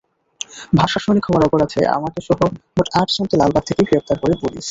[0.79, 2.39] ভাষাসৈনিক হওয়ার অপরাধে আমাকেসহ
[2.75, 4.59] মোট আটজনকে লালবাগ থেকে গ্রেপ্তার করে পুলিশ।